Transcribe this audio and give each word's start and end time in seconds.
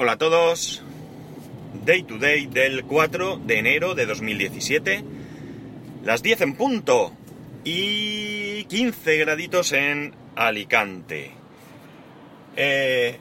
Hola 0.00 0.12
a 0.12 0.16
todos. 0.16 0.80
Day 1.84 2.04
to 2.04 2.18
day 2.18 2.46
del 2.46 2.84
4 2.84 3.40
de 3.44 3.58
enero 3.58 3.96
de 3.96 4.06
2017. 4.06 5.02
Las 6.04 6.22
10 6.22 6.40
en 6.42 6.54
punto. 6.54 7.12
Y 7.64 8.62
15 8.66 9.16
graditos 9.16 9.72
en 9.72 10.14
Alicante. 10.36 11.32
Eh, 12.54 13.18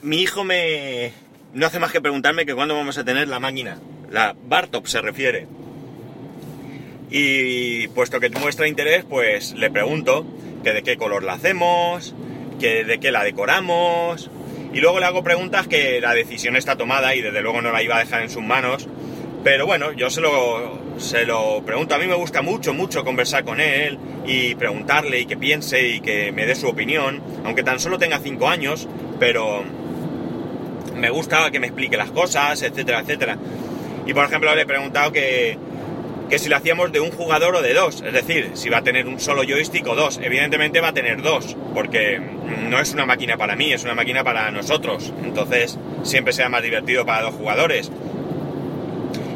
mi 0.00 0.22
hijo 0.22 0.44
me... 0.44 1.12
No 1.52 1.66
hace 1.66 1.78
más 1.78 1.92
que 1.92 2.00
preguntarme 2.00 2.46
que 2.46 2.54
cuándo 2.54 2.74
vamos 2.74 2.96
a 2.96 3.04
tener 3.04 3.28
la 3.28 3.38
máquina. 3.38 3.80
La 4.10 4.34
Bartop 4.46 4.86
se 4.86 5.02
refiere. 5.02 5.46
Y 7.10 7.86
puesto 7.88 8.18
que 8.18 8.30
muestra 8.30 8.66
interés, 8.66 9.04
pues 9.04 9.52
le 9.52 9.70
pregunto 9.70 10.24
que 10.64 10.72
de 10.72 10.82
qué 10.82 10.96
color 10.96 11.22
la 11.22 11.34
hacemos, 11.34 12.14
que 12.62 12.84
de 12.84 13.00
qué 13.00 13.10
la 13.10 13.24
decoramos. 13.24 14.30
Y 14.72 14.80
luego 14.80 15.00
le 15.00 15.06
hago 15.06 15.24
preguntas 15.24 15.66
que 15.66 16.00
la 16.00 16.14
decisión 16.14 16.56
está 16.56 16.76
tomada 16.76 17.14
y 17.14 17.20
desde 17.20 17.42
luego 17.42 17.60
no 17.60 17.72
la 17.72 17.82
iba 17.82 17.96
a 17.96 17.98
dejar 17.98 18.22
en 18.22 18.30
sus 18.30 18.42
manos. 18.42 18.88
Pero 19.42 19.66
bueno, 19.66 19.90
yo 19.92 20.08
se 20.08 20.20
lo, 20.20 20.78
se 20.96 21.26
lo 21.26 21.62
pregunto. 21.66 21.96
A 21.96 21.98
mí 21.98 22.06
me 22.06 22.14
gusta 22.14 22.40
mucho, 22.40 22.72
mucho 22.72 23.04
conversar 23.04 23.44
con 23.44 23.60
él 23.60 23.98
y 24.24 24.54
preguntarle 24.54 25.20
y 25.20 25.26
que 25.26 25.36
piense 25.36 25.88
y 25.88 26.00
que 26.00 26.30
me 26.30 26.46
dé 26.46 26.54
su 26.54 26.68
opinión. 26.68 27.20
Aunque 27.44 27.64
tan 27.64 27.80
solo 27.80 27.98
tenga 27.98 28.20
5 28.20 28.48
años, 28.48 28.88
pero 29.18 29.64
me 30.94 31.10
gusta 31.10 31.50
que 31.50 31.58
me 31.58 31.66
explique 31.66 31.96
las 31.96 32.12
cosas, 32.12 32.62
etcétera, 32.62 33.00
etcétera. 33.00 33.36
Y 34.06 34.14
por 34.14 34.24
ejemplo 34.24 34.54
le 34.54 34.62
he 34.62 34.66
preguntado 34.66 35.10
que, 35.10 35.58
que 36.32 36.38
si 36.38 36.48
lo 36.48 36.56
hacíamos 36.56 36.90
de 36.90 36.98
un 36.98 37.10
jugador 37.10 37.56
o 37.56 37.60
de 37.60 37.74
dos, 37.74 38.00
es 38.00 38.10
decir, 38.10 38.52
si 38.54 38.70
va 38.70 38.78
a 38.78 38.82
tener 38.82 39.06
un 39.06 39.20
solo 39.20 39.42
joystick 39.42 39.86
o 39.86 39.94
dos. 39.94 40.18
Evidentemente 40.22 40.80
va 40.80 40.88
a 40.88 40.94
tener 40.94 41.20
dos, 41.20 41.58
porque 41.74 42.18
no 42.70 42.80
es 42.80 42.94
una 42.94 43.04
máquina 43.04 43.36
para 43.36 43.54
mí, 43.54 43.70
es 43.70 43.84
una 43.84 43.94
máquina 43.94 44.24
para 44.24 44.50
nosotros. 44.50 45.12
Entonces 45.22 45.78
siempre 46.04 46.32
será 46.32 46.48
más 46.48 46.62
divertido 46.62 47.04
para 47.04 47.20
dos 47.20 47.34
jugadores. 47.34 47.92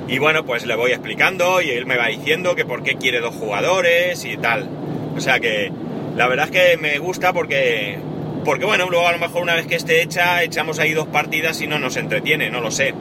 Y 0.08 0.18
bueno, 0.18 0.46
pues 0.46 0.64
le 0.64 0.74
voy 0.74 0.92
explicando 0.92 1.60
y 1.60 1.68
él 1.68 1.84
me 1.84 1.98
va 1.98 2.06
diciendo 2.06 2.54
que 2.54 2.64
por 2.64 2.82
qué 2.82 2.94
quiere 2.94 3.20
dos 3.20 3.34
jugadores 3.34 4.24
y 4.24 4.38
tal. 4.38 4.66
O 5.14 5.20
sea 5.20 5.38
que 5.38 5.70
la 6.16 6.28
verdad 6.28 6.46
es 6.46 6.50
que 6.50 6.76
me 6.78 6.96
gusta 6.96 7.34
porque, 7.34 7.98
porque 8.42 8.64
bueno, 8.64 8.88
luego 8.88 9.06
a 9.06 9.12
lo 9.12 9.18
mejor 9.18 9.42
una 9.42 9.54
vez 9.54 9.66
que 9.66 9.74
esté 9.74 10.00
hecha, 10.00 10.42
echamos 10.42 10.78
ahí 10.78 10.94
dos 10.94 11.08
partidas 11.08 11.60
y 11.60 11.66
no 11.66 11.78
nos 11.78 11.98
entretiene, 11.98 12.48
no 12.48 12.62
lo 12.62 12.70
sé. 12.70 12.94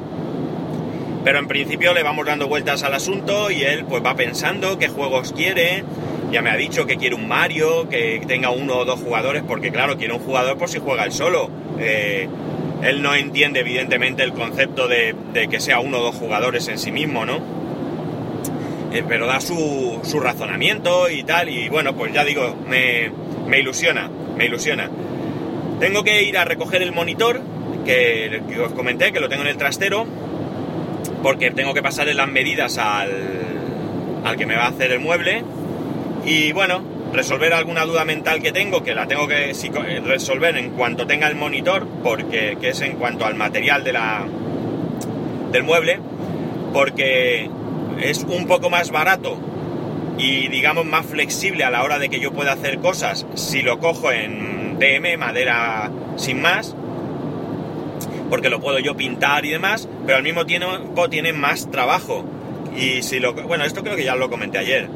Pero 1.26 1.40
en 1.40 1.48
principio 1.48 1.92
le 1.96 2.04
vamos 2.04 2.28
dando 2.28 2.48
vueltas 2.48 2.84
al 2.84 2.94
asunto 2.94 3.50
y 3.50 3.64
él 3.64 3.84
pues 3.90 4.06
va 4.06 4.16
pensando 4.16 4.78
qué 4.78 4.90
juegos 4.90 5.34
quiere. 5.34 5.84
Ya 6.32 6.44
me 6.44 6.52
ha 6.52 6.56
dicho 6.56 6.86
que 6.86 6.98
quiere 6.98 7.16
un 7.16 7.28
Mario, 7.28 7.90
que 7.90 8.22
tenga 8.28 8.52
uno 8.52 8.78
o 8.78 8.86
dos 8.86 9.00
jugadores, 9.00 9.42
porque 9.42 9.72
claro, 9.72 9.98
quiere 9.98 10.14
un 10.14 10.20
jugador 10.20 10.56
por 10.56 10.70
si 10.70 10.78
juega 10.78 11.04
él 11.04 11.12
solo. 11.12 11.50
Eh, 11.80 12.30
él 12.84 13.02
no 13.02 13.16
entiende 13.16 13.62
evidentemente 13.62 14.22
el 14.22 14.34
concepto 14.34 14.88
de, 14.88 15.16
que 15.50 15.60
sea 15.60 15.80
uno 15.80 15.98
o 15.98 16.04
dos 16.04 16.16
jugadores 16.16 16.68
en 16.68 16.78
sí 16.78 16.92
mismo, 16.92 17.26
¿no? 17.26 17.40
Eh, 18.94 19.04
pero 19.08 19.26
da 19.26 19.42
su, 19.42 20.00
su, 20.04 20.20
razonamiento 20.20 21.10
y 21.10 21.24
tal, 21.24 21.50
y 21.50 21.70
bueno, 21.70 21.96
pues 21.96 22.14
ya 22.14 22.24
digo, 22.24 22.56
me, 22.68 23.10
me 23.48 23.60
ilusiona, 23.60 24.12
me 24.38 24.46
ilusiona. 24.46 24.92
Tengo 25.80 26.04
que 26.04 26.22
ir 26.22 26.38
a 26.38 26.46
recoger 26.46 26.84
el 26.84 26.92
monitor, 26.92 27.42
que, 27.84 28.44
que 28.48 28.60
os 28.60 28.74
comenté, 28.74 29.12
que 29.12 29.20
lo 29.20 29.28
tengo 29.28 29.42
en 29.42 29.50
el 29.50 29.58
trastero, 29.58 30.06
porque 31.24 31.52
tengo 31.52 31.74
que 31.74 31.82
pasarle 31.82 32.14
las 32.14 32.28
medidas 32.28 32.78
al, 32.78 33.12
al 34.24 34.38
que 34.38 34.46
me 34.46 34.56
va 34.56 34.66
a 34.66 34.70
hacer 34.70 34.92
el 34.92 35.00
mueble. 35.00 35.44
Y 36.26 36.52
bueno, 36.52 36.82
resolver 37.14 37.54
alguna 37.54 37.86
duda 37.86 38.06
mental 38.06 38.42
que 38.42 38.52
tengo, 38.52 38.84
que 38.84 38.94
la 38.94 39.08
tengo 39.08 39.28
que 39.28 39.54
resolver 40.06 40.58
en 40.58 40.72
cuanto 40.72 41.08
tenga 41.08 41.28
el 41.28 41.36
monitor, 41.36 41.88
porque 42.04 42.58
que 42.60 42.70
es 42.70 42.82
en 42.82 42.94
cuanto 42.94 43.26
al 43.26 43.36
material 43.36 43.84
de 43.84 43.94
la, 43.94 44.26
del 45.52 45.64
mueble, 45.64 46.00
porque 46.74 47.50
es 48.02 48.24
un 48.24 48.48
poco 48.48 48.70
más 48.70 48.92
barato 48.92 49.38
y 50.18 50.48
digamos 50.48 50.86
más 50.86 51.06
flexible 51.06 51.64
a 51.64 51.70
la 51.70 51.84
hora 51.84 52.00
de 52.00 52.10
que 52.10 52.20
yo 52.20 52.32
pueda 52.32 52.54
hacer 52.54 52.80
cosas. 52.80 53.26
Si 53.36 53.62
lo 53.62 53.80
cojo 53.80 54.12
en 54.12 54.78
DM, 54.80 55.18
madera 55.18 55.92
sin 56.18 56.42
más, 56.42 56.76
porque 58.36 58.50
lo 58.50 58.60
puedo 58.60 58.80
yo 58.80 58.98
pintar 58.98 59.46
y 59.46 59.52
demás, 59.52 59.88
pero 60.06 60.18
al 60.18 60.24
mismo 60.24 60.46
tiempo 60.46 61.10
tiene 61.10 61.32
más 61.32 61.72
trabajo. 61.72 62.26
Y 62.78 63.02
si 63.02 63.22
lo... 63.22 63.34
Bueno, 63.34 63.64
esto 63.64 63.82
creo 63.82 63.96
que 63.96 64.04
ya 64.04 64.18
lo 64.18 64.30
comenté 64.30 64.58
ayer. 64.58 64.90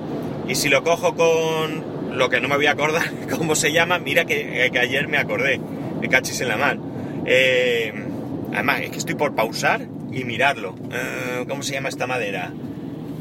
Y 0.49 0.55
si 0.55 0.67
lo 0.67 0.83
cojo 0.83 1.15
con 1.15 2.17
lo 2.17 2.29
que 2.29 2.41
no 2.41 2.49
me 2.49 2.57
voy 2.57 2.65
a 2.65 2.71
acordar 2.71 3.09
cómo 3.37 3.55
se 3.55 3.71
llama, 3.71 3.97
mira 3.97 4.25
que, 4.25 4.69
ayer 4.77 5.07
me 5.07 5.17
acordé, 5.17 5.57
me 6.01 6.09
cachis 6.09 6.41
en 6.41 6.49
la 6.49 6.57
mano. 6.57 6.83
Eh, 7.25 7.93
además, 8.51 8.81
es 8.81 8.89
que 8.89 8.97
estoy 8.97 9.15
por 9.15 9.33
pausar 9.33 9.87
y 10.11 10.25
mirarlo. 10.25 10.75
Eh, 10.91 11.45
¿Cómo 11.47 11.63
se 11.63 11.75
llama 11.75 11.87
esta 11.87 12.07
madera? 12.07 12.51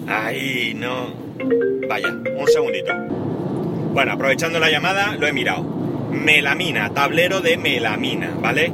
Ahí, 0.08 0.74
no. 0.74 1.14
Vaya, 1.88 2.08
un 2.08 2.48
segundito. 2.48 2.92
Bueno, 3.92 4.14
aprovechando 4.14 4.58
la 4.58 4.68
llamada, 4.68 5.14
lo 5.14 5.28
he 5.28 5.32
mirado. 5.32 5.62
Melamina, 6.10 6.92
tablero 6.92 7.40
de 7.40 7.56
melamina, 7.56 8.34
¿vale? 8.40 8.72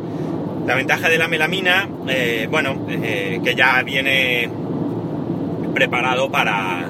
La 0.67 0.75
ventaja 0.75 1.11
de 1.11 1.19
la 1.19 1.29
melamina, 1.29 1.87
eh, 2.09 2.49
bueno, 2.51 2.87
eh, 2.89 3.39
que 3.45 3.55
ya 3.55 3.83
viene 3.83 4.49
preparado 5.75 6.31
para, 6.31 6.87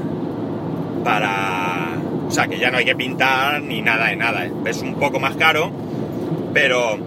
para, 1.02 1.88
o 2.28 2.30
sea, 2.30 2.46
que 2.46 2.58
ya 2.58 2.70
no 2.70 2.78
hay 2.78 2.84
que 2.84 2.94
pintar 2.94 3.60
ni 3.62 3.82
nada 3.82 4.06
de 4.06 4.16
nada. 4.16 4.46
Es 4.66 4.80
un 4.80 4.94
poco 4.94 5.18
más 5.18 5.34
caro, 5.36 5.72
pero 6.52 6.98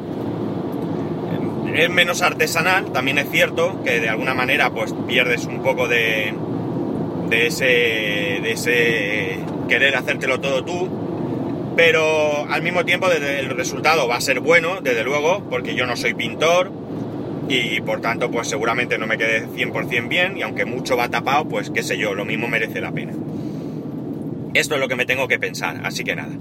es 1.73 1.89
menos 1.89 2.21
artesanal. 2.21 2.91
También 2.91 3.17
es 3.17 3.29
cierto 3.29 3.81
que 3.83 4.01
de 4.01 4.09
alguna 4.09 4.33
manera, 4.33 4.69
pues 4.69 4.93
pierdes 5.07 5.45
un 5.45 5.63
poco 5.63 5.87
de, 5.87 6.33
de 7.29 7.47
ese, 7.47 7.65
de 7.65 8.51
ese 8.51 9.39
querer 9.69 9.95
hacértelo 9.95 10.41
todo 10.41 10.65
tú 10.65 11.06
pero 11.77 12.47
al 12.49 12.63
mismo 12.63 12.83
tiempo 12.83 13.09
el 13.11 13.51
resultado 13.51 14.07
va 14.07 14.17
a 14.17 14.21
ser 14.21 14.39
bueno, 14.39 14.81
desde 14.81 15.03
luego, 15.03 15.47
porque 15.47 15.75
yo 15.75 15.85
no 15.85 15.95
soy 15.95 16.15
pintor 16.15 16.71
y 17.47 17.79
por 17.81 18.01
tanto 18.01 18.31
pues 18.31 18.47
seguramente 18.47 18.97
no 18.97 19.05
me 19.05 19.15
quede 19.15 19.47
100% 19.47 20.07
bien 20.09 20.37
y 20.37 20.41
aunque 20.41 20.65
mucho 20.65 20.97
va 20.97 21.07
tapado, 21.09 21.47
pues 21.47 21.69
qué 21.69 21.83
sé 21.83 21.99
yo, 21.99 22.15
lo 22.15 22.25
mismo 22.25 22.47
merece 22.47 22.81
la 22.81 22.91
pena. 22.91 23.13
Esto 24.55 24.73
es 24.73 24.81
lo 24.81 24.87
que 24.87 24.95
me 24.95 25.05
tengo 25.05 25.27
que 25.27 25.37
pensar, 25.37 25.79
así 25.83 26.03
que 26.03 26.15
nada. 26.15 26.33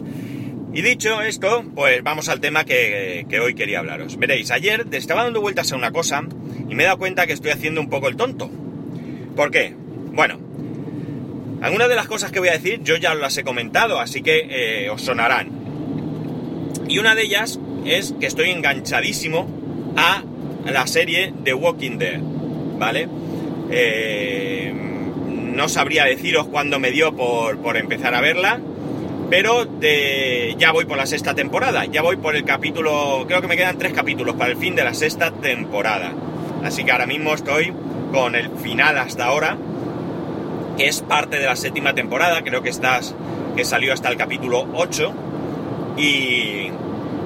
Y 0.72 0.80
dicho 0.80 1.20
esto, 1.20 1.64
pues 1.74 2.02
vamos 2.02 2.30
al 2.30 2.40
tema 2.40 2.64
que, 2.64 3.26
que 3.28 3.38
hoy 3.38 3.54
quería 3.54 3.80
hablaros. 3.80 4.16
Veréis, 4.16 4.50
ayer 4.50 4.86
estaba 4.92 5.24
dando 5.24 5.42
vueltas 5.42 5.70
a 5.70 5.76
una 5.76 5.90
cosa 5.90 6.22
y 6.66 6.74
me 6.74 6.84
he 6.84 6.86
dado 6.86 6.96
cuenta 6.96 7.26
que 7.26 7.34
estoy 7.34 7.50
haciendo 7.50 7.82
un 7.82 7.90
poco 7.90 8.08
el 8.08 8.16
tonto. 8.16 8.50
¿Por 9.36 9.50
qué? 9.50 9.74
Bueno, 10.12 10.38
algunas 11.66 11.88
de 11.88 11.96
las 11.96 12.06
cosas 12.06 12.30
que 12.30 12.38
voy 12.38 12.48
a 12.48 12.52
decir 12.52 12.80
yo 12.84 12.96
ya 12.96 13.12
las 13.16 13.36
he 13.38 13.42
comentado, 13.42 13.98
así 13.98 14.22
que 14.22 14.46
eh, 14.48 14.88
os 14.88 15.02
sonarán. 15.02 15.50
Y 16.86 16.98
una 16.98 17.16
de 17.16 17.22
ellas 17.22 17.58
es 17.84 18.14
que 18.20 18.26
estoy 18.26 18.50
enganchadísimo 18.50 19.48
a 19.96 20.22
la 20.70 20.86
serie 20.86 21.34
The 21.42 21.54
Walking 21.54 21.98
Dead, 21.98 22.20
¿vale? 22.78 23.08
Eh, 23.72 24.72
no 25.56 25.68
sabría 25.68 26.04
deciros 26.04 26.46
cuándo 26.46 26.78
me 26.78 26.92
dio 26.92 27.16
por, 27.16 27.76
empezar 27.76 28.14
a 28.14 28.20
verla, 28.20 28.60
pero 29.28 29.66
ya 29.80 30.70
voy 30.70 30.84
por 30.84 30.96
la 30.96 31.06
sexta 31.06 31.34
temporada, 31.34 31.84
ya 31.86 32.00
voy 32.00 32.16
por 32.16 32.36
el 32.36 32.44
capítulo, 32.44 33.24
creo 33.26 33.40
que 33.40 33.48
me 33.48 33.56
quedan 33.56 33.76
tres 33.76 33.92
capítulos 33.92 34.36
para 34.36 34.52
el 34.52 34.56
fin 34.56 34.76
de 34.76 34.84
la 34.84 34.94
sexta 34.94 35.32
temporada. 35.32 36.12
Así 36.62 36.84
que 36.84 36.92
ahora 36.92 37.06
mismo 37.06 37.34
estoy 37.34 37.72
con 38.12 38.36
el 38.36 38.50
final 38.50 38.98
hasta 38.98 39.24
ahora 39.24 39.58
que 40.76 40.88
es 40.88 41.00
parte 41.00 41.38
de 41.38 41.46
la 41.46 41.56
séptima 41.56 41.94
temporada, 41.94 42.42
creo 42.42 42.62
que 42.62 42.70
estás, 42.70 43.14
que 43.56 43.64
salió 43.64 43.92
hasta 43.92 44.08
el 44.08 44.16
capítulo 44.16 44.66
8, 44.74 45.12
y, 45.96 46.70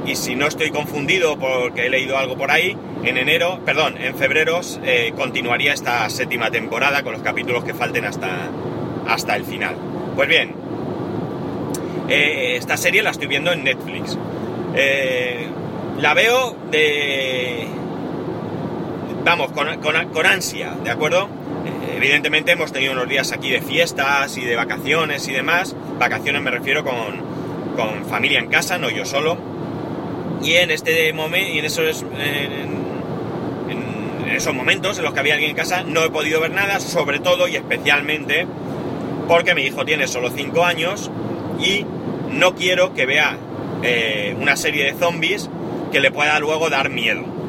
y 0.07 0.17
si 0.17 0.37
no 0.37 0.47
estoy 0.47 0.71
confundido 0.71 1.39
porque 1.39 1.87
he 1.87 1.91
leído 1.91 2.17
algo 2.17 2.37
por 2.37 2.51
ahí, 2.51 2.77
en 3.05 3.17
enero, 3.17 3.61
perdón, 3.65 3.97
en 3.99 4.15
febrero 4.15 4.61
eh, 4.85 5.13
continuaría 5.17 5.73
esta 5.73 6.09
séptima 6.11 6.51
temporada 6.51 7.03
con 7.03 7.13
los 7.13 7.23
capítulos 7.23 7.65
que 7.65 7.75
falten 7.75 8.05
hasta, 8.05 8.51
hasta 9.09 9.37
el 9.37 9.45
final. 9.45 9.77
Pues 10.15 10.29
bien, 10.29 10.55
eh, 12.09 12.57
esta 12.57 12.77
serie 12.77 13.03
la 13.03 13.11
estoy 13.11 13.29
viendo 13.29 13.53
en 13.53 13.65
Netflix. 13.65 14.19
Eh, 14.75 15.47
la 15.99 16.15
veo 16.15 16.57
de... 16.71 17.67
Vamos, 19.25 19.53
con, 19.53 19.81
con, 19.81 20.09
con 20.09 20.27
ansia, 20.27 20.75
¿de 20.83 20.91
acuerdo? 20.91 21.29
Evidentemente 21.97 22.53
hemos 22.53 22.73
tenido 22.73 22.93
unos 22.93 23.09
días 23.09 23.33
aquí 23.33 23.51
de 23.51 23.61
fiestas 23.61 24.37
y 24.37 24.45
de 24.45 24.57
vacaciones 24.57 25.29
y 25.29 25.33
demás. 25.33 25.77
Vacaciones 25.99 26.41
me 26.41 26.51
refiero 26.51 26.83
con, 26.83 26.95
con 27.77 28.07
familia 28.07 28.39
en 28.39 28.49
casa, 28.49 28.79
no 28.79 28.91
yo 28.91 29.05
solo. 29.05 29.37
Y 30.43 30.55
en 30.55 30.71
este 30.71 31.13
momento, 31.13 31.53
y 31.53 31.59
en 31.59 31.65
esos, 31.67 32.05
esos 34.35 34.55
momentos 34.55 34.97
en 34.99 35.05
los 35.05 35.13
que 35.13 35.21
había 35.21 35.35
alguien 35.35 35.51
en 35.51 35.57
casa, 35.57 35.83
no 35.83 36.03
he 36.03 36.11
podido 36.11 36.41
ver 36.41 36.53
nada, 36.53 36.81
sobre 36.81 37.19
todo 37.19 37.47
y 37.49 37.57
especialmente 37.57 38.47
porque 39.29 39.55
mi 39.55 39.63
hijo 39.63 39.85
tiene 39.85 40.09
solo 40.09 40.31
5 40.31 40.65
años 40.65 41.11
y 41.61 41.85
no 42.31 42.55
quiero 42.55 42.95
que 42.95 43.07
vea 43.07 43.37
eh, 43.83 44.35
una 44.41 44.57
serie 44.57 44.85
de 44.85 44.95
zombies 44.95 45.51
que 45.93 46.01
le 46.01 46.11
pueda 46.11 46.39
luego 46.39 46.71
dar 46.71 46.89
miedo. 46.89 47.40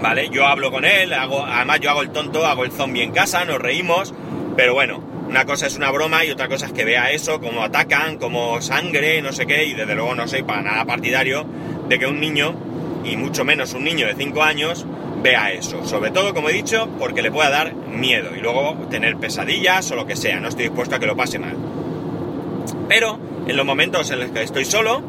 ¿Vale? 0.00 0.28
Yo 0.30 0.46
hablo 0.46 0.70
con 0.70 0.84
él, 0.84 1.12
hago, 1.12 1.44
además 1.44 1.80
yo 1.80 1.90
hago 1.90 2.02
el 2.02 2.10
tonto, 2.10 2.46
hago 2.46 2.64
el 2.64 2.70
zombie 2.70 3.02
en 3.02 3.12
casa, 3.12 3.44
nos 3.44 3.58
reímos, 3.58 4.14
pero 4.56 4.74
bueno, 4.74 5.02
una 5.28 5.44
cosa 5.44 5.66
es 5.66 5.76
una 5.76 5.90
broma 5.90 6.24
y 6.24 6.30
otra 6.30 6.48
cosa 6.48 6.66
es 6.66 6.72
que 6.72 6.84
vea 6.84 7.10
eso, 7.10 7.40
cómo 7.40 7.62
atacan, 7.62 8.16
como 8.16 8.62
sangre, 8.62 9.20
no 9.22 9.32
sé 9.32 9.46
qué, 9.46 9.64
y 9.64 9.74
desde 9.74 9.94
luego 9.94 10.14
no 10.14 10.28
soy 10.28 10.42
para 10.42 10.62
nada 10.62 10.84
partidario 10.84 11.44
de 11.88 11.98
que 11.98 12.06
un 12.06 12.20
niño, 12.20 12.54
y 13.04 13.16
mucho 13.16 13.44
menos 13.44 13.74
un 13.74 13.84
niño 13.84 14.06
de 14.06 14.14
5 14.14 14.42
años, 14.42 14.86
vea 15.22 15.52
eso. 15.52 15.84
Sobre 15.84 16.10
todo, 16.10 16.32
como 16.32 16.48
he 16.48 16.52
dicho, 16.52 16.88
porque 16.98 17.22
le 17.22 17.30
pueda 17.30 17.50
dar 17.50 17.74
miedo 17.74 18.34
y 18.36 18.40
luego 18.40 18.74
tener 18.90 19.16
pesadillas 19.16 19.90
o 19.90 19.96
lo 19.96 20.06
que 20.06 20.16
sea. 20.16 20.40
No 20.40 20.48
estoy 20.48 20.64
dispuesto 20.64 20.96
a 20.96 20.98
que 20.98 21.06
lo 21.06 21.16
pase 21.16 21.38
mal. 21.38 21.56
Pero 22.88 23.18
en 23.46 23.56
los 23.56 23.66
momentos 23.66 24.10
en 24.10 24.20
los 24.20 24.30
que 24.30 24.42
estoy 24.42 24.64
solo, 24.64 25.02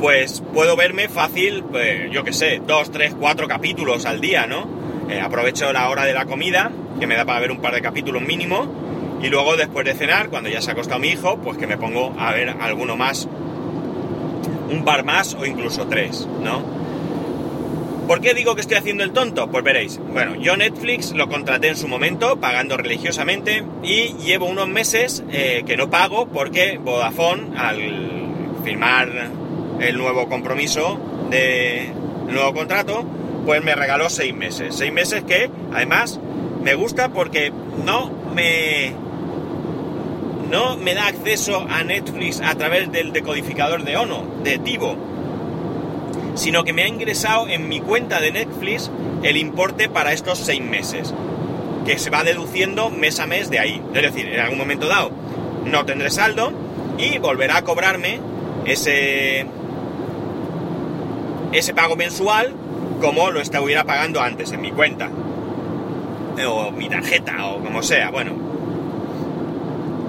pues 0.00 0.42
puedo 0.54 0.76
verme 0.76 1.08
fácil, 1.08 1.62
pues, 1.70 2.10
yo 2.10 2.24
que 2.24 2.32
sé, 2.32 2.60
dos, 2.66 2.90
tres, 2.90 3.14
cuatro 3.18 3.46
capítulos 3.46 4.06
al 4.06 4.20
día, 4.20 4.46
¿no? 4.46 4.66
Eh, 5.10 5.20
aprovecho 5.20 5.72
la 5.72 5.90
hora 5.90 6.04
de 6.04 6.14
la 6.14 6.24
comida, 6.24 6.72
que 6.98 7.06
me 7.06 7.16
da 7.16 7.26
para 7.26 7.40
ver 7.40 7.50
un 7.50 7.60
par 7.60 7.74
de 7.74 7.82
capítulos 7.82 8.22
mínimo, 8.22 9.18
y 9.22 9.28
luego 9.28 9.56
después 9.56 9.84
de 9.84 9.94
cenar, 9.94 10.30
cuando 10.30 10.48
ya 10.48 10.62
se 10.62 10.70
ha 10.70 10.72
acostado 10.72 10.98
mi 10.98 11.08
hijo, 11.08 11.38
pues 11.38 11.58
que 11.58 11.66
me 11.66 11.76
pongo 11.76 12.14
a 12.18 12.32
ver 12.32 12.48
alguno 12.48 12.96
más, 12.96 13.28
un 14.70 14.82
par 14.84 15.04
más 15.04 15.34
o 15.34 15.44
incluso 15.44 15.86
tres, 15.86 16.26
¿no? 16.42 16.64
¿Por 18.06 18.20
qué 18.20 18.34
digo 18.34 18.54
que 18.54 18.62
estoy 18.62 18.78
haciendo 18.78 19.04
el 19.04 19.12
tonto? 19.12 19.48
Pues 19.50 19.62
veréis. 19.62 20.00
Bueno, 20.12 20.34
yo 20.34 20.56
Netflix 20.56 21.12
lo 21.12 21.28
contraté 21.28 21.68
en 21.68 21.76
su 21.76 21.86
momento, 21.86 22.40
pagando 22.40 22.76
religiosamente, 22.76 23.62
y 23.84 24.14
llevo 24.14 24.46
unos 24.46 24.66
meses 24.66 25.22
eh, 25.30 25.62
que 25.66 25.76
no 25.76 25.90
pago 25.90 26.26
porque 26.26 26.78
Vodafone, 26.78 27.56
al 27.56 27.78
firmar 28.64 29.30
el 29.80 29.98
nuevo 29.98 30.28
compromiso 30.28 30.98
de 31.30 31.92
nuevo 32.28 32.54
contrato, 32.54 33.04
pues 33.44 33.62
me 33.62 33.74
regaló 33.74 34.10
seis 34.10 34.34
meses. 34.34 34.74
Seis 34.76 34.92
meses 34.92 35.24
que, 35.24 35.50
además, 35.72 36.20
me 36.62 36.74
gusta 36.74 37.10
porque 37.10 37.52
no 37.84 38.10
me 38.34 38.92
no 40.50 40.76
me 40.76 40.94
da 40.94 41.06
acceso 41.06 41.64
a 41.70 41.84
Netflix 41.84 42.40
a 42.40 42.56
través 42.56 42.90
del 42.90 43.12
decodificador 43.12 43.84
de 43.84 43.96
ONO, 43.96 44.24
de 44.42 44.58
Tivo 44.58 44.96
sino 46.34 46.64
que 46.64 46.72
me 46.72 46.82
ha 46.82 46.88
ingresado 46.88 47.48
en 47.48 47.68
mi 47.68 47.80
cuenta 47.80 48.20
de 48.20 48.32
Netflix 48.32 48.90
el 49.22 49.36
importe 49.36 49.88
para 49.88 50.12
estos 50.12 50.38
seis 50.38 50.62
meses, 50.62 51.12
que 51.84 51.98
se 51.98 52.10
va 52.10 52.24
deduciendo 52.24 52.90
mes 52.90 53.20
a 53.20 53.26
mes 53.26 53.50
de 53.50 53.58
ahí. 53.58 53.82
Es 53.94 54.02
decir, 54.02 54.26
en 54.26 54.40
algún 54.40 54.58
momento 54.58 54.88
dado 54.88 55.10
no 55.64 55.84
tendré 55.84 56.10
saldo 56.10 56.52
y 56.98 57.18
volverá 57.18 57.58
a 57.58 57.64
cobrarme 57.64 58.20
ese, 58.64 59.46
ese 61.52 61.74
pago 61.74 61.96
mensual 61.96 62.54
como 63.00 63.30
lo 63.30 63.40
estuviera 63.40 63.84
pagando 63.84 64.20
antes 64.20 64.52
en 64.52 64.60
mi 64.60 64.70
cuenta. 64.70 65.10
O 66.46 66.70
mi 66.70 66.88
tarjeta, 66.88 67.46
o 67.46 67.62
como 67.62 67.82
sea, 67.82 68.10
bueno. 68.10 68.32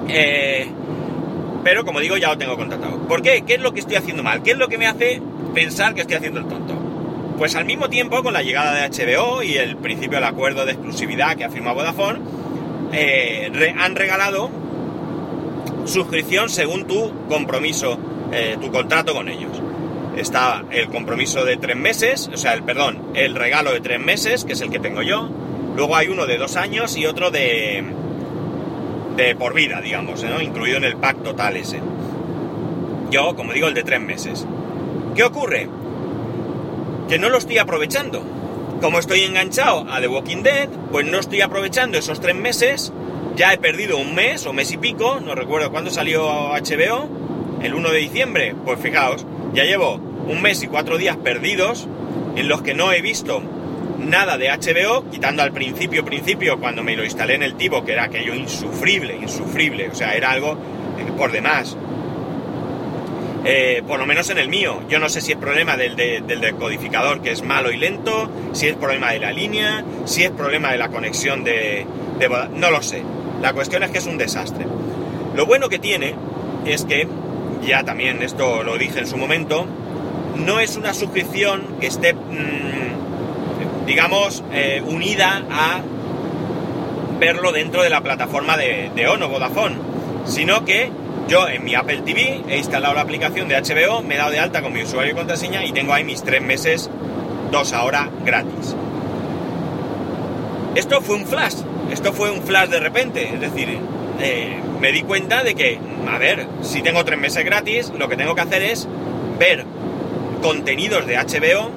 Eh, 0.07 0.67
pero 1.63 1.83
como 1.83 1.99
digo, 1.99 2.17
ya 2.17 2.29
lo 2.29 2.38
tengo 2.38 2.55
contratado. 2.55 2.99
¿Por 3.07 3.21
qué? 3.21 3.43
¿Qué 3.45 3.55
es 3.55 3.61
lo 3.61 3.73
que 3.73 3.81
estoy 3.81 3.97
haciendo 3.97 4.23
mal? 4.23 4.41
¿Qué 4.41 4.51
es 4.51 4.57
lo 4.57 4.67
que 4.67 4.77
me 4.77 4.88
hace 4.88 5.21
pensar 5.53 5.93
que 5.93 6.01
estoy 6.01 6.17
haciendo 6.17 6.39
el 6.39 6.47
tonto. 6.47 6.73
Pues 7.38 7.55
al 7.55 7.65
mismo 7.65 7.89
tiempo, 7.89 8.21
con 8.23 8.33
la 8.33 8.44
llegada 8.44 8.73
de 8.73 8.89
HBO 8.89 9.41
y 9.44 9.57
el 9.57 9.77
principio 9.77 10.17
del 10.17 10.25
acuerdo 10.25 10.65
de 10.65 10.73
exclusividad 10.73 11.35
que 11.35 11.44
ha 11.44 11.49
firmado 11.49 11.75
Vodafone, 11.75 12.19
eh, 12.94 13.73
han 13.77 13.95
regalado 13.95 14.49
suscripción 15.85 16.49
según 16.49 16.85
tu 16.85 17.11
compromiso, 17.27 17.97
eh, 18.31 18.57
tu 18.61 18.71
contrato 18.71 19.13
con 19.13 19.27
ellos. 19.27 19.51
Está 20.15 20.65
el 20.71 20.89
compromiso 20.89 21.45
de 21.45 21.57
tres 21.57 21.77
meses, 21.77 22.29
o 22.33 22.37
sea, 22.37 22.53
el 22.53 22.63
perdón, 22.63 23.01
el 23.13 23.35
regalo 23.35 23.71
de 23.71 23.79
tres 23.79 23.99
meses, 23.99 24.43
que 24.43 24.53
es 24.53 24.61
el 24.61 24.69
que 24.69 24.79
tengo 24.79 25.01
yo. 25.01 25.29
Luego 25.75 25.95
hay 25.95 26.09
uno 26.09 26.25
de 26.25 26.37
dos 26.37 26.57
años 26.57 26.97
y 26.97 27.05
otro 27.05 27.31
de, 27.31 27.83
de 29.15 29.35
por 29.35 29.53
vida, 29.53 29.79
digamos, 29.81 30.23
¿no? 30.23 30.41
incluido 30.41 30.77
en 30.77 30.83
el 30.83 30.97
pack 30.97 31.23
total 31.23 31.55
ese. 31.55 31.79
Yo, 33.09 33.35
como 33.35 33.53
digo, 33.53 33.67
el 33.67 33.73
de 33.73 33.83
tres 33.83 34.01
meses. 34.01 34.45
¿Qué 35.15 35.23
ocurre? 35.23 35.67
Que 37.09 37.19
no 37.19 37.29
lo 37.29 37.37
estoy 37.37 37.57
aprovechando. 37.57 38.23
Como 38.81 38.99
estoy 38.99 39.21
enganchado 39.23 39.85
a 39.89 39.99
The 39.99 40.07
Walking 40.07 40.43
Dead, 40.43 40.69
pues 40.91 41.05
no 41.05 41.19
estoy 41.19 41.41
aprovechando 41.41 41.97
esos 41.97 42.19
tres 42.19 42.35
meses. 42.35 42.91
Ya 43.35 43.53
he 43.53 43.57
perdido 43.57 43.97
un 43.97 44.15
mes 44.15 44.45
o 44.45 44.53
mes 44.53 44.71
y 44.71 44.77
pico, 44.77 45.19
no 45.19 45.35
recuerdo 45.35 45.71
cuándo 45.71 45.91
salió 45.91 46.49
HBO, 46.53 47.09
el 47.61 47.73
1 47.73 47.91
de 47.91 47.97
diciembre. 47.99 48.55
Pues 48.65 48.79
fijaos, 48.79 49.25
ya 49.53 49.63
llevo 49.63 49.95
un 50.27 50.42
mes 50.42 50.63
y 50.63 50.68
cuatro 50.68 50.98
días 50.98 51.18
perdidos 51.18 51.88
en 52.36 52.48
los 52.48 52.62
que 52.62 52.74
no 52.74 52.92
he 52.92 53.01
visto 53.01 53.42
nada 54.00 54.38
de 54.38 54.50
HBO, 54.50 55.09
quitando 55.09 55.44
al 55.44 55.51
principio, 55.51 56.03
principio, 56.03 56.59
cuando 56.59 56.83
me 56.83 56.95
lo 56.95 57.03
instalé 57.03 57.36
en 57.36 57.44
el 57.44 57.56
tipo, 57.56 57.83
que 57.83 57.94
era 57.94 58.06
aquello 58.06 58.33
insufrible, 58.33 59.15
insufrible, 59.15 59.89
o 59.89 59.95
sea, 59.95 60.15
era 60.15 60.31
algo 60.31 60.57
por 61.18 61.31
demás. 61.31 61.77
Eh, 63.44 63.81
por 63.88 64.00
lo 64.00 64.06
menos 64.06 64.30
en 64.30 64.38
el 64.38 64.50
mío. 64.50 64.81
Yo 64.88 65.00
no 65.00 65.09
sé 65.09 65.21
si 65.21 65.31
es 65.31 65.38
problema 65.38 65.75
del, 65.75 65.95
del, 65.95 66.42
decodificador 66.42 67.21
que 67.21 67.31
es 67.31 67.44
malo 67.44 67.71
y 67.71 67.77
lento, 67.77 68.30
si 68.54 68.68
es 68.68 68.75
problema 68.75 69.12
de 69.12 69.19
la 69.19 69.31
línea, 69.31 69.83
si 70.06 70.24
es 70.24 70.31
problema 70.31 70.71
de 70.71 70.77
la 70.77 70.89
conexión 70.89 71.44
de, 71.44 71.86
de... 72.19 72.30
No 72.56 72.69
lo 72.69 72.81
sé. 72.81 73.04
La 73.42 73.54
cuestión 73.54 73.83
es 73.83 73.89
que 73.89 73.97
es 73.97 74.06
un 74.06 74.18
desastre. 74.18 74.65
Lo 75.36 75.45
bueno 75.45 75.69
que 75.69 75.80
tiene 75.80 76.13
es 76.65 76.86
que, 76.86 77.07
ya 77.61 77.83
también 77.83 78.21
esto 78.21 78.63
lo 78.63 78.77
dije 78.77 78.99
en 78.99 79.07
su 79.07 79.17
momento, 79.17 79.65
no 80.35 80.59
es 80.59 80.77
una 80.77 80.93
suscripción 80.93 81.77
que 81.79 81.87
esté, 81.87 82.13
mm, 82.13 83.85
digamos, 83.85 84.43
eh, 84.51 84.81
unida 84.85 85.43
a 85.49 85.81
verlo 87.19 87.51
dentro 87.51 87.83
de 87.83 87.89
la 87.89 88.01
plataforma 88.01 88.57
de, 88.57 88.91
de 88.95 89.07
Ono, 89.07 89.29
Vodafone, 89.29 89.75
sino 90.25 90.65
que 90.65 90.91
yo 91.27 91.47
en 91.47 91.63
mi 91.63 91.75
Apple 91.75 92.01
TV 92.01 92.41
he 92.49 92.57
instalado 92.57 92.93
la 92.93 93.01
aplicación 93.01 93.47
de 93.47 93.55
HBO, 93.55 94.01
me 94.01 94.15
he 94.15 94.17
dado 94.17 94.31
de 94.31 94.39
alta 94.39 94.61
con 94.61 94.73
mi 94.73 94.83
usuario 94.83 95.13
y 95.13 95.15
contraseña 95.15 95.63
y 95.63 95.71
tengo 95.71 95.93
ahí 95.93 96.03
mis 96.03 96.23
tres 96.23 96.41
meses, 96.41 96.89
dos 97.51 97.73
ahora 97.73 98.09
gratis. 98.25 98.75
Esto 100.75 101.01
fue 101.01 101.15
un 101.15 101.25
flash, 101.27 101.55
esto 101.91 102.13
fue 102.13 102.31
un 102.31 102.41
flash 102.41 102.69
de 102.69 102.79
repente, 102.79 103.29
es 103.33 103.39
decir, 103.39 103.77
eh, 104.19 104.59
me 104.79 104.91
di 104.91 105.01
cuenta 105.03 105.43
de 105.43 105.55
que, 105.55 105.79
a 106.09 106.17
ver, 106.17 106.47
si 106.61 106.81
tengo 106.81 107.03
tres 107.05 107.19
meses 107.19 107.43
gratis, 107.45 107.91
lo 107.97 108.07
que 108.07 108.15
tengo 108.15 108.35
que 108.35 108.41
hacer 108.41 108.61
es 108.63 108.88
ver 109.38 109.65
contenidos 110.41 111.05
de 111.05 111.17
HBO 111.17 111.71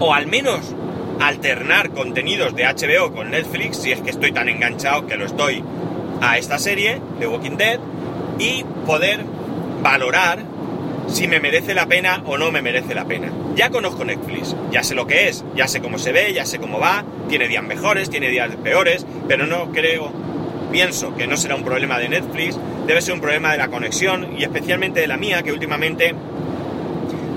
o 0.00 0.14
al 0.14 0.26
menos 0.26 0.74
alternar 1.20 1.90
contenidos 1.90 2.54
de 2.54 2.64
HBO 2.64 3.12
con 3.12 3.30
Netflix, 3.30 3.76
si 3.78 3.92
es 3.92 4.00
que 4.00 4.10
estoy 4.10 4.32
tan 4.32 4.48
enganchado 4.48 5.06
que 5.06 5.16
lo 5.16 5.26
estoy 5.26 5.62
a 6.22 6.38
esta 6.38 6.58
serie 6.58 7.00
de 7.18 7.26
Walking 7.26 7.56
Dead, 7.56 7.78
y 8.38 8.64
poder 8.86 9.20
valorar 9.82 10.38
si 11.12 11.28
me 11.28 11.40
merece 11.40 11.74
la 11.74 11.86
pena 11.86 12.22
o 12.26 12.38
no 12.38 12.50
me 12.50 12.62
merece 12.62 12.94
la 12.94 13.04
pena. 13.04 13.30
Ya 13.54 13.70
conozco 13.70 14.04
Netflix, 14.04 14.54
ya 14.70 14.82
sé 14.82 14.94
lo 14.94 15.06
que 15.06 15.28
es, 15.28 15.44
ya 15.54 15.68
sé 15.68 15.80
cómo 15.80 15.98
se 15.98 16.12
ve, 16.12 16.32
ya 16.32 16.46
sé 16.46 16.58
cómo 16.58 16.78
va, 16.78 17.04
tiene 17.28 17.48
días 17.48 17.64
mejores, 17.64 18.10
tiene 18.10 18.28
días 18.28 18.50
peores, 18.62 19.06
pero 19.28 19.46
no 19.46 19.70
creo, 19.72 20.12
pienso 20.70 21.14
que 21.16 21.26
no 21.26 21.36
será 21.36 21.56
un 21.56 21.64
problema 21.64 21.98
de 21.98 22.08
Netflix, 22.08 22.58
debe 22.86 23.02
ser 23.02 23.14
un 23.14 23.20
problema 23.20 23.52
de 23.52 23.58
la 23.58 23.68
conexión 23.68 24.36
y 24.38 24.44
especialmente 24.44 25.00
de 25.00 25.06
la 25.06 25.16
mía, 25.16 25.42
que 25.42 25.52
últimamente 25.52 26.14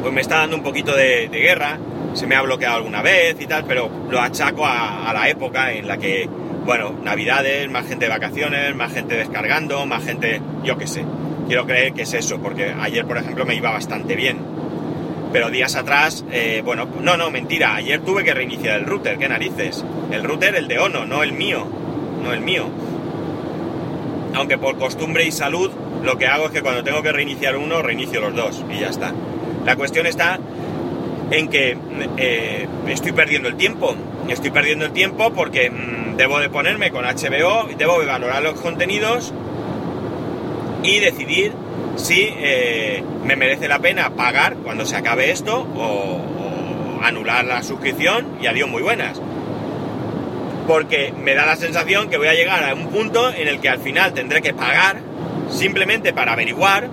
pues 0.01 0.13
me 0.13 0.21
está 0.21 0.37
dando 0.37 0.57
un 0.57 0.63
poquito 0.63 0.95
de, 0.95 1.27
guerra, 1.31 1.79
se 2.13 2.27
me 2.27 2.35
ha 2.35 2.41
bloqueado 2.41 2.77
alguna 2.77 3.01
vez 3.01 3.37
y 3.39 3.47
tal, 3.47 3.65
pero 3.65 3.89
lo 4.09 4.21
achaco 4.21 4.65
a 4.65 5.11
la 5.13 5.29
época 5.29 5.71
en 5.71 5.87
la 5.87 5.97
que 5.97 6.29
bueno, 6.65 6.93
navidades, 7.03 7.69
más 7.69 7.87
gente 7.87 8.05
de 8.05 8.09
vacaciones, 8.09 8.75
más 8.75 8.93
gente 8.93 9.15
descargando, 9.15 9.85
más 9.85 10.03
gente, 10.03 10.41
yo 10.63 10.77
qué 10.77 10.87
sé. 10.87 11.03
Quiero 11.47 11.65
creer 11.65 11.93
que 11.93 12.03
es 12.03 12.13
eso, 12.13 12.39
porque 12.39 12.73
ayer, 12.79 13.05
por 13.05 13.17
ejemplo, 13.17 13.45
me 13.45 13.55
iba 13.55 13.71
bastante 13.71 14.15
bien. 14.15 14.37
Pero 15.31 15.49
días 15.49 15.75
atrás, 15.75 16.23
eh, 16.31 16.61
bueno, 16.63 16.87
no, 17.01 17.17
no, 17.17 17.31
mentira, 17.31 17.75
ayer 17.75 17.99
tuve 18.01 18.23
que 18.23 18.33
reiniciar 18.33 18.79
el 18.79 18.85
router, 18.85 19.17
qué 19.17 19.27
narices. 19.27 19.83
El 20.11 20.23
router, 20.23 20.55
el 20.55 20.67
de 20.67 20.79
Ono, 20.79 21.05
no 21.05 21.23
el 21.23 21.33
mío, 21.33 21.65
no 22.23 22.33
el 22.33 22.41
mío. 22.41 22.67
Aunque 24.35 24.57
por 24.57 24.77
costumbre 24.77 25.25
y 25.25 25.31
salud, 25.31 25.71
lo 26.03 26.17
que 26.17 26.27
hago 26.27 26.45
es 26.45 26.51
que 26.51 26.61
cuando 26.61 26.83
tengo 26.83 27.01
que 27.01 27.11
reiniciar 27.11 27.57
uno, 27.57 27.81
reinicio 27.81 28.21
los 28.21 28.35
dos 28.35 28.63
y 28.71 28.79
ya 28.79 28.89
está. 28.89 29.13
La 29.65 29.75
cuestión 29.75 30.05
está 30.05 30.39
en 31.31 31.47
que 31.47 31.77
eh, 32.17 32.67
estoy 32.87 33.11
perdiendo 33.11 33.49
el 33.49 33.55
tiempo. 33.55 33.95
Estoy 34.29 34.51
perdiendo 34.51 34.85
el 34.85 34.91
tiempo 34.91 35.33
porque 35.33 35.69
mm, 35.69 36.15
debo 36.15 36.39
de 36.39 36.49
ponerme 36.49 36.91
con 36.91 37.05
HBO, 37.05 37.67
debo 37.77 37.99
de 37.99 38.05
valorar 38.05 38.43
los 38.43 38.59
contenidos 38.59 39.33
y 40.83 40.99
decidir 40.99 41.53
si 41.95 42.27
eh, 42.29 43.03
me 43.23 43.35
merece 43.35 43.67
la 43.67 43.79
pena 43.79 44.11
pagar 44.11 44.55
cuando 44.57 44.85
se 44.85 44.95
acabe 44.95 45.31
esto 45.31 45.67
o, 45.75 46.21
anular 47.01 47.43
la 47.43 47.61
suscripción 47.63 48.37
y 48.41 48.47
adiós 48.47 48.69
muy 48.69 48.81
buenas. 48.81 49.19
Porque 50.67 51.13
me 51.17 51.35
da 51.35 51.45
la 51.45 51.57
sensación 51.57 52.09
que 52.09 52.17
voy 52.17 52.27
a 52.27 52.33
llegar 52.33 52.63
a 52.63 52.73
un 52.73 52.87
punto 52.87 53.29
en 53.33 53.49
el 53.49 53.59
que 53.59 53.67
al 53.67 53.79
final 53.79 54.13
tendré 54.13 54.41
que 54.41 54.53
pagar 54.53 55.01
simplemente 55.49 56.13
para 56.13 56.31
averiguar 56.31 56.89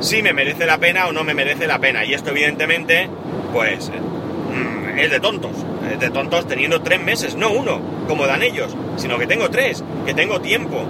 si 0.00 0.22
me 0.22 0.34
merece 0.34 0.66
la 0.66 0.76
pena 0.76 1.06
o 1.06 1.12
no 1.12 1.24
me 1.24 1.32
merece 1.32 1.66
la 1.66 1.78
pena. 1.78 2.04
Y 2.04 2.12
esto 2.12 2.30
evidentemente 2.30 3.08
pues 3.54 3.90
mm, 3.90 4.98
es 4.98 5.10
de 5.10 5.20
tontos. 5.20 5.52
Es 5.90 6.00
de 6.00 6.10
tontos 6.10 6.46
teniendo 6.46 6.82
tres 6.82 7.00
meses, 7.00 7.34
no 7.34 7.50
uno, 7.50 7.80
como 8.06 8.26
dan 8.26 8.42
ellos, 8.42 8.76
sino 8.96 9.18
que 9.18 9.26
tengo 9.26 9.48
tres, 9.48 9.82
que 10.04 10.12
tengo 10.12 10.42
tiempo. 10.42 10.84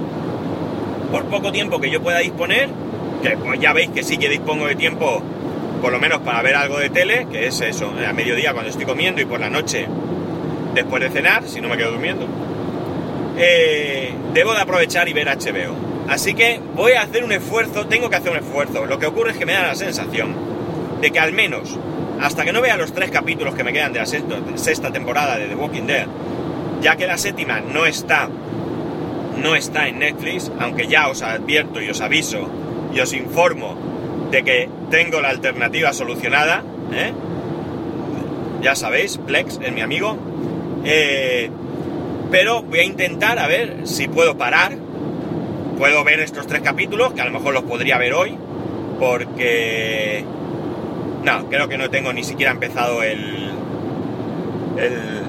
Por 1.11 1.25
poco 1.27 1.53
tiempo 1.53 1.81
que 1.81 1.91
yo 1.91 2.03
pueda 2.03 2.19
disponer, 2.19 2.69
que 3.23 3.37
pues 3.37 3.61
ya 3.61 3.73
veis 3.73 3.91
que 3.91 4.03
sí 4.03 4.19
que 4.19 4.29
dispongo 4.29 4.67
de 4.67 4.75
tiempo, 4.75 5.23
por 5.81 5.93
lo 5.93 5.99
menos 5.99 6.21
para 6.21 6.43
ver 6.43 6.57
algo 6.57 6.79
de 6.79 6.91
tele, 6.91 7.27
que 7.31 7.47
es 7.47 7.61
eso, 7.61 7.93
a 8.07 8.13
mediodía 8.13 8.53
cuando 8.53 8.71
estoy 8.71 8.87
comiendo 8.87 9.21
y 9.21 9.25
por 9.25 9.41
la 9.41 9.51
noche 9.51 9.87
después 10.75 11.03
de 11.03 11.11
cenar, 11.11 11.45
si 11.49 11.61
no 11.61 11.69
me 11.69 11.77
quedo 11.77 11.93
durmiendo. 11.93 12.27
Eh, 13.39 14.13
debo 14.33 14.55
de 14.55 14.61
aprovechar 14.61 15.09
y 15.09 15.13
ver 15.13 15.27
HBO. 15.27 15.75
Así 16.09 16.35
que 16.35 16.61
voy 16.75 16.93
a 16.93 17.03
hacer 17.03 17.25
un 17.25 17.33
esfuerzo, 17.33 17.87
tengo 17.87 18.09
que 18.09 18.17
hacer 18.17 18.31
un 18.31 18.39
esfuerzo. 18.39 18.87
Lo 18.87 18.99
que 18.99 19.07
ocurre 19.07 19.33
es 19.33 19.37
que 19.37 19.47
me 19.47 19.53
da 19.53 19.67
la 19.67 19.75
sensación 19.75 20.35
de 21.01 21.11
que 21.11 21.19
al 21.19 21.33
menos, 21.33 21.77
hasta 22.21 22.45
que 22.45 22.53
no 22.53 22.61
vea 22.61 22.77
los 22.77 22.93
tres 22.93 23.11
capítulos 23.11 23.55
que 23.55 23.65
me 23.65 23.73
quedan 23.73 23.93
de 23.93 23.99
la 24.01 24.07
sexta, 24.07 24.93
temporada 24.93 25.37
de 25.37 25.47
The 25.47 25.55
Walking 25.55 25.87
Dead, 25.87 26.07
ya 26.81 26.97
que 26.97 27.07
la 27.07 27.19
séptima 27.19 27.61
no 27.61 27.87
está, 27.87 28.29
no 29.43 29.55
está 29.55 29.88
en 29.88 29.99
Netflix, 29.99 30.50
aunque 30.59 30.87
ya 30.87 31.09
os 31.09 31.23
advierto 31.23 31.81
y 31.81 31.88
os 31.88 32.00
aviso 32.00 32.49
y 32.95 33.00
os 33.00 33.12
informo 33.12 33.76
de 34.31 34.43
que 34.43 34.69
tengo 34.90 35.21
la 35.21 35.28
alternativa 35.28 35.93
solucionada, 35.93 36.64
¿eh? 36.93 37.12
ya 38.62 38.75
sabéis, 38.75 39.19
Plex 39.19 39.61
es 39.62 39.73
mi 39.73 39.81
amigo, 39.81 40.16
eh, 40.85 41.50
pero 42.31 42.62
voy 42.62 42.81
a 42.81 42.85
intentar 42.85 43.38
a 43.38 43.47
ver 43.47 43.87
si 43.87 44.09
puedo 44.09 44.37
parar. 44.37 44.76
Puedo 45.78 46.02
ver 46.05 46.21
estos 46.21 46.47
tres 46.47 46.62
capítulos, 46.62 47.12
que 47.12 47.21
a 47.21 47.26
lo 47.26 47.33
mejor 47.33 47.52
los 47.52 47.64
podría 47.64 47.99
ver 47.99 48.14
hoy, 48.14 48.37
porque... 48.99 50.25
No, 51.23 51.49
creo 51.50 51.69
que 51.69 51.76
no 51.76 51.90
tengo 51.90 52.12
ni 52.12 52.25
siquiera 52.25 52.52
empezado 52.52 53.02
el... 53.02 53.50
El, 54.78 55.23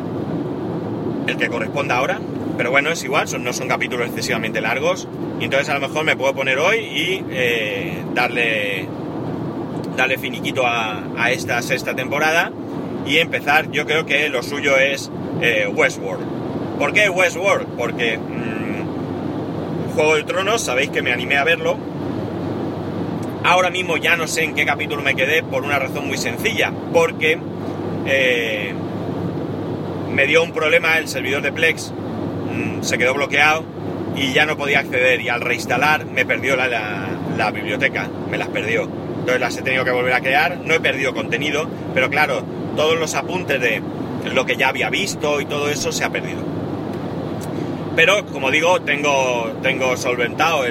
el 1.27 1.37
que 1.37 1.49
corresponda 1.49 1.97
ahora. 1.97 2.19
Pero 2.57 2.71
bueno, 2.71 2.89
es 2.89 3.03
igual, 3.03 3.27
no 3.43 3.53
son 3.53 3.67
capítulos 3.67 4.07
excesivamente 4.07 4.59
largos. 4.61 5.07
Y 5.39 5.45
entonces 5.45 5.69
a 5.69 5.75
lo 5.75 5.87
mejor 5.87 6.03
me 6.03 6.15
puedo 6.15 6.33
poner 6.33 6.57
hoy 6.57 6.77
y 6.79 7.23
eh, 7.29 8.03
darle, 8.13 8.87
darle 9.95 10.17
finiquito 10.17 10.65
a, 10.65 11.03
esta 11.29 11.61
sexta 11.61 11.95
temporada 11.95 12.51
y 13.05 13.17
empezar. 13.17 13.69
Yo 13.71 13.85
creo 13.85 14.05
que 14.05 14.27
lo 14.29 14.41
suyo 14.41 14.77
es 14.77 15.11
eh, 15.41 15.67
Westworld. 15.71 16.25
¿Por 16.79 16.93
qué 16.93 17.09
Westworld? 17.09 17.67
Porque 17.77 18.17
mmm, 18.17 19.93
Juego 19.93 20.15
de 20.15 20.23
Tronos, 20.23 20.61
sabéis 20.61 20.89
que 20.89 21.01
me 21.01 21.11
animé 21.11 21.37
a 21.37 21.43
verlo. 21.43 21.77
Ahora 23.43 23.69
mismo 23.69 23.97
ya 23.97 24.17
no 24.17 24.27
sé 24.27 24.43
en 24.43 24.55
qué 24.55 24.65
capítulo 24.65 25.01
me 25.01 25.15
quedé 25.15 25.41
por 25.41 25.63
una 25.63 25.79
razón 25.79 26.07
muy 26.07 26.17
sencilla, 26.17 26.71
porque 26.91 27.39
eh, 28.05 28.73
me 30.11 30.27
dio 30.27 30.43
un 30.43 30.51
problema 30.51 30.97
el 30.97 31.07
servidor 31.07 31.41
de 31.41 31.51
Plex, 31.51 31.93
se 32.81 32.97
quedó 32.97 33.13
bloqueado 33.13 33.63
y 34.15 34.33
ya 34.33 34.45
no 34.45 34.57
podía 34.57 34.79
acceder 34.79 35.21
y 35.21 35.29
al 35.29 35.41
reinstalar 35.41 36.05
me 36.05 36.25
perdió 36.25 36.55
la, 36.55 36.67
la, 37.37 37.51
biblioteca, 37.51 38.09
me 38.29 38.37
las 38.37 38.47
perdió. 38.49 38.83
Entonces 38.83 39.39
las 39.39 39.57
he 39.57 39.61
tenido 39.61 39.85
que 39.85 39.91
volver 39.91 40.13
a 40.13 40.21
crear, 40.21 40.57
no 40.63 40.73
he 40.73 40.79
perdido 40.79 41.13
contenido, 41.13 41.67
pero 41.93 42.09
claro, 42.09 42.43
todos 42.75 42.97
los 42.97 43.13
apuntes 43.15 43.59
de 43.59 43.81
lo 44.33 44.45
que 44.45 44.55
ya 44.55 44.69
había 44.69 44.89
visto 44.89 45.41
y 45.41 45.45
todo 45.45 45.69
eso 45.69 45.91
se 45.91 46.03
ha 46.03 46.09
perdido. 46.09 46.57
Pero, 47.97 48.27
como 48.27 48.51
digo, 48.51 48.79
tengo, 48.81 49.53
tengo 49.63 49.97
solventado 49.97 50.63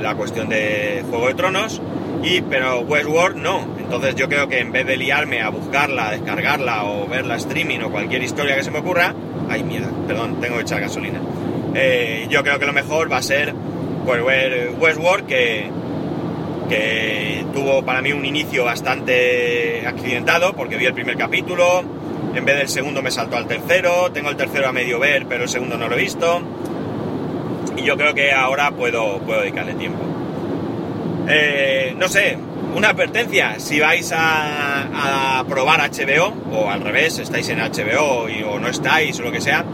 la 0.00 0.16
cuestión 0.16 0.48
de 0.48 1.04
Juego 1.08 1.28
de 1.28 1.34
Tronos, 1.34 1.80
y, 2.24 2.40
pero 2.40 2.80
Westworld 2.80 3.36
no. 3.36 3.68
Entonces 3.78 4.16
yo 4.16 4.28
creo 4.28 4.48
que 4.48 4.58
en 4.58 4.72
vez 4.72 4.84
de 4.84 4.96
liarme 4.96 5.42
a 5.42 5.50
buscarla, 5.50 6.10
descargarla 6.10 6.84
o 6.84 7.06
verla 7.06 7.36
streaming 7.36 7.80
o 7.80 7.90
cualquier 7.90 8.24
historia 8.24 8.56
que 8.56 8.64
se 8.64 8.72
me 8.72 8.80
ocurra, 8.80 9.14
ay 9.52 9.64
mierda, 9.64 9.88
perdón, 10.06 10.40
tengo 10.40 10.56
que 10.56 10.62
echar 10.62 10.80
gasolina. 10.80 11.20
Eh, 11.74 12.26
yo 12.28 12.42
creo 12.42 12.58
que 12.58 12.66
lo 12.66 12.72
mejor 12.72 13.10
va 13.10 13.18
a 13.18 13.22
ser 13.22 13.54
pues, 14.04 14.24
ver 14.24 14.72
Westworld, 14.78 15.26
que, 15.26 15.66
que 16.68 17.44
tuvo 17.52 17.84
para 17.84 18.02
mí 18.02 18.12
un 18.12 18.24
inicio 18.24 18.64
bastante 18.64 19.86
accidentado, 19.86 20.54
porque 20.54 20.76
vi 20.76 20.86
el 20.86 20.94
primer 20.94 21.16
capítulo, 21.16 21.84
en 22.34 22.44
vez 22.44 22.56
del 22.56 22.68
segundo 22.68 23.02
me 23.02 23.10
saltó 23.10 23.36
al 23.36 23.46
tercero, 23.46 24.10
tengo 24.12 24.30
el 24.30 24.36
tercero 24.36 24.68
a 24.68 24.72
medio 24.72 24.98
ver, 24.98 25.26
pero 25.28 25.44
el 25.44 25.48
segundo 25.48 25.76
no 25.76 25.88
lo 25.88 25.96
he 25.96 26.00
visto 26.00 26.42
y 27.76 27.82
yo 27.82 27.96
creo 27.96 28.14
que 28.14 28.32
ahora 28.32 28.70
puedo, 28.70 29.18
puedo 29.20 29.40
dedicarle 29.40 29.74
tiempo. 29.74 30.00
Eh, 31.28 31.94
no 31.96 32.08
sé, 32.08 32.36
una 32.74 32.90
advertencia, 32.90 33.58
si 33.58 33.80
vais 33.80 34.12
a, 34.12 35.38
a, 35.38 35.44
probar 35.44 35.80
HBO, 35.90 36.34
o 36.52 36.70
al 36.70 36.80
revés, 36.80 37.18
estáis 37.18 37.48
en 37.48 37.58
HBO 37.58 38.28
y, 38.28 38.42
o 38.42 38.58
no 38.58 38.68
estáis, 38.68 39.18
o 39.20 39.22
lo 39.22 39.32
que 39.32 39.40
sea, 39.40 39.64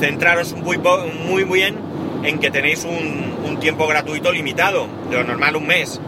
centraros 0.00 0.54
muy, 0.54 1.44
bien 1.44 1.76
en 2.24 2.38
que 2.38 2.50
tenéis 2.50 2.84
un, 2.84 3.28
tiempo 3.58 3.88
gratuito 3.88 4.30
limitado, 4.30 4.86
de 5.10 5.16
lo 5.16 5.24
normal 5.24 5.56
un 5.56 5.66
mes. 5.66 6.00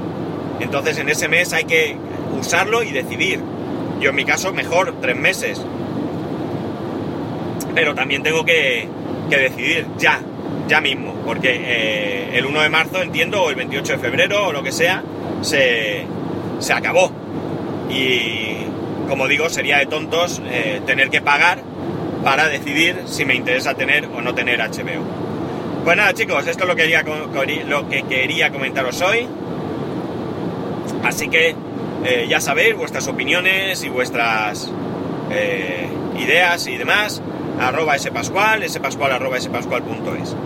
Entonces 0.61 0.97
en 0.99 1.09
ese 1.09 1.27
mes 1.27 1.53
hay 1.53 1.65
que 1.65 1.97
usarlo 2.39 2.85
y 2.85 2.93
decidir. 2.93 3.41
Yo 4.01 4.11
en 4.11 4.15
mi 4.15 4.25
caso 4.25 4.53
mejor 4.53 4.95
tres 5.01 5.17
meses. 5.17 5.61
Pero 7.75 7.97
también 7.97 8.23
tengo 8.23 8.45
que, 8.45 8.87
que 9.29 9.37
decidir 9.37 9.85
ya, 9.99 10.21
ya 10.69 10.81
mismo, 10.81 11.13
porque 11.27 11.61
eh, 11.61 12.39
el 12.39 12.47
1 12.47 12.63
de 12.63 12.69
marzo, 12.69 13.03
entiendo, 13.03 13.43
o 13.43 13.51
el 13.51 13.57
28 13.57 13.95
de 13.95 13.99
febrero, 13.99 14.47
o 14.47 14.53
lo 14.53 14.63
que 14.63 14.71
sea, 14.71 15.03
se, 15.41 16.07
se 16.61 16.73
acabó. 16.73 17.11
Y 17.91 18.67
como 19.09 19.27
digo, 19.27 19.49
sería 19.49 19.79
de 19.79 19.87
tontos 19.87 20.41
eh, 20.47 20.81
tener 20.87 21.11
que 21.11 21.21
pagar 21.21 21.63
para 22.25 22.49
decidir 22.49 23.03
si 23.07 23.25
me 23.25 23.35
interesa 23.35 23.75
tener 23.75 24.07
o 24.07 24.21
no 24.21 24.35
tener 24.35 24.61
HBO. 24.61 25.03
Pues 25.85 25.97
nada 25.97 26.13
chicos, 26.13 26.47
esto 26.47 26.65
es 26.65 26.69
lo 26.69 26.77
que 26.77 26.83
quería, 26.83 27.03
lo 27.67 27.89
que 27.89 28.03
quería 28.03 28.53
comentaros 28.53 29.01
hoy. 29.01 29.27
Así 31.03 31.29
que 31.29 31.57
eh, 32.05 32.27
ya 32.29 32.41
sabéis 32.41 32.77
vuestras 32.77 33.09
opiniones 33.09 33.83
y 33.83 33.89
vuestras 33.89 34.71
eh, 35.31 35.89
ideas 36.19 36.67
y 36.67 36.77
demás. 36.77 37.23
Arroba 37.59 37.99
spascual, 37.99 38.69
spascual 38.69 39.13
arroba 39.13 39.41
spascual.es. 39.41 40.37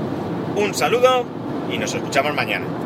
Un 0.57 0.75
saludo 0.75 1.27
y 1.73 1.79
nos 1.79 1.95
escuchamos 1.95 2.35
mañana. 2.35 2.84